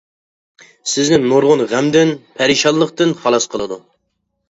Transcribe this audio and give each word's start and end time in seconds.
سىزنى 0.93 1.19
نۇرغۇن 1.27 1.63
غەمدىن، 1.75 2.17
پەرىشانلىقتىن 2.41 3.17
خالاس 3.23 3.51
قىلىدۇ. 3.55 3.83